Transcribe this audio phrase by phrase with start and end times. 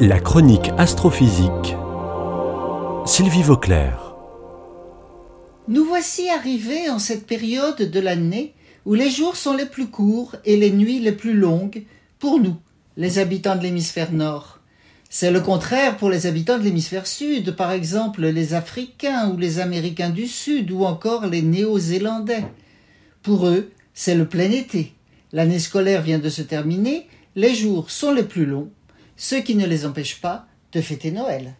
[0.00, 1.74] La chronique astrophysique.
[3.04, 4.14] Sylvie Vauclair.
[5.66, 8.54] Nous voici arrivés en cette période de l'année
[8.86, 11.82] où les jours sont les plus courts et les nuits les plus longues
[12.20, 12.54] pour nous,
[12.96, 14.60] les habitants de l'hémisphère nord.
[15.10, 19.58] C'est le contraire pour les habitants de l'hémisphère sud, par exemple les Africains ou les
[19.58, 22.44] Américains du Sud ou encore les Néo-Zélandais.
[23.22, 24.92] Pour eux, c'est le plein été.
[25.32, 28.70] L'année scolaire vient de se terminer, les jours sont les plus longs
[29.18, 31.54] ce qui ne les empêche pas de fêter Noël.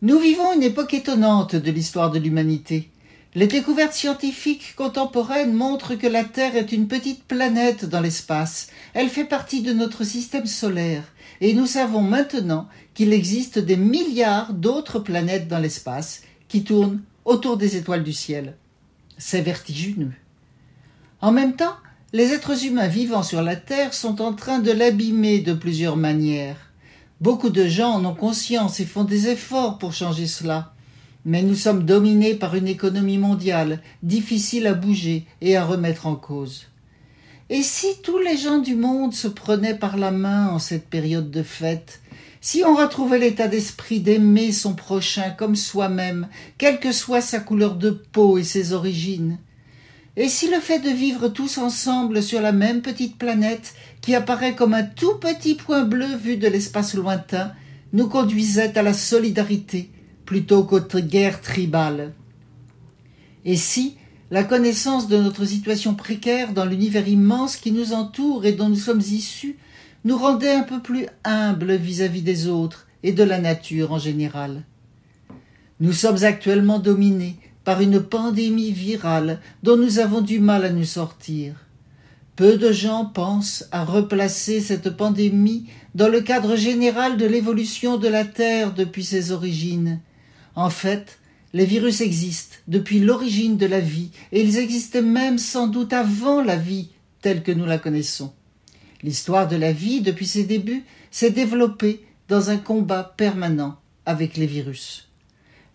[0.00, 2.90] Nous vivons une époque étonnante de l'histoire de l'humanité.
[3.34, 8.68] Les découvertes scientifiques contemporaines montrent que la Terre est une petite planète dans l'espace.
[8.94, 11.02] Elle fait partie de notre système solaire.
[11.40, 17.56] Et nous savons maintenant qu'il existe des milliards d'autres planètes dans l'espace qui tournent autour
[17.56, 18.56] des étoiles du ciel.
[19.18, 20.12] C'est vertigineux.
[21.20, 21.76] En même temps,
[22.12, 26.70] les êtres humains vivant sur la Terre sont en train de l'abîmer de plusieurs manières.
[27.20, 30.72] Beaucoup de gens en ont conscience et font des efforts pour changer cela.
[31.24, 36.14] Mais nous sommes dominés par une économie mondiale, difficile à bouger et à remettre en
[36.14, 36.66] cause.
[37.50, 41.32] Et si tous les gens du monde se prenaient par la main en cette période
[41.32, 42.00] de fête,
[42.40, 47.74] si on retrouvait l'état d'esprit d'aimer son prochain comme soi-même, quelle que soit sa couleur
[47.74, 49.38] de peau et ses origines,
[50.16, 54.54] et si le fait de vivre tous ensemble sur la même petite planète, qui apparaît
[54.54, 57.52] comme un tout petit point bleu vu de l'espace lointain,
[57.92, 59.90] nous conduisait à la solidarité
[60.24, 62.12] plutôt qu'aux guerres tribales
[63.44, 63.96] Et si
[64.30, 68.74] la connaissance de notre situation précaire dans l'univers immense qui nous entoure et dont nous
[68.74, 69.56] sommes issus
[70.04, 74.64] nous rendait un peu plus humbles vis-à-vis des autres et de la nature en général.
[75.78, 80.84] Nous sommes actuellement dominés par une pandémie virale dont nous avons du mal à nous
[80.84, 81.56] sortir.
[82.36, 85.66] Peu de gens pensent à replacer cette pandémie
[85.96, 89.98] dans le cadre général de l'évolution de la Terre depuis ses origines.
[90.54, 91.18] En fait,
[91.54, 96.42] les virus existent depuis l'origine de la vie, et ils existaient même sans doute avant
[96.42, 96.90] la vie
[97.20, 98.32] telle que nous la connaissons.
[99.02, 104.46] L'histoire de la vie, depuis ses débuts, s'est développée dans un combat permanent avec les
[104.46, 105.08] virus.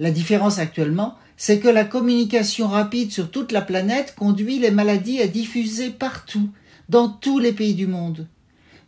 [0.02, 5.22] La différence actuellement, c'est que la communication rapide sur toute la planète conduit les maladies
[5.22, 6.50] à diffuser partout,
[6.90, 8.28] dans tous les pays du monde.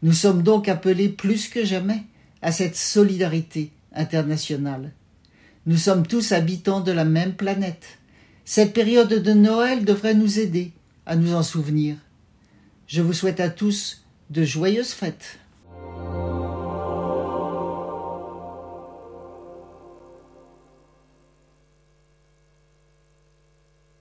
[0.02, 2.02] Nous sommes donc appelés plus que jamais
[2.42, 4.92] à cette solidarité internationale.
[5.68, 8.00] Nous sommes tous habitants de la même planète.
[8.44, 10.72] Cette période de Noël devrait nous aider
[11.06, 11.96] à nous en souvenir.
[12.88, 15.38] Je vous souhaite à tous de joyeuses fêtes.